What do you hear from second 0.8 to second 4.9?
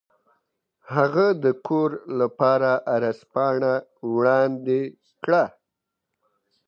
هغه د کور لپاره عرض پاڼه وړاندې